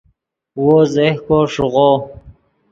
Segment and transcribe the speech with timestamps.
[0.63, 1.89] وو زیہکو ݰیغو